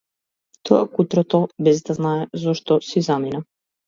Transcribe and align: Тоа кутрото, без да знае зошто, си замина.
Тоа 0.69 0.77
кутрото, 0.95 1.41
без 1.67 1.81
да 1.89 1.95
знае 1.97 2.23
зошто, 2.45 2.79
си 2.89 3.05
замина. 3.09 3.43